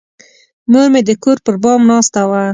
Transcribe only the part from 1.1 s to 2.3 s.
کور پر بام ناسته